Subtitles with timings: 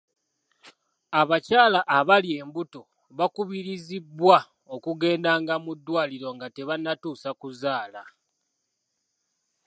[1.19, 2.81] Abakyala abali embuto
[3.17, 4.37] bakubirizibwa
[4.75, 8.03] okugendanga mu ddwaliro nga tebannatuusa kuzaala.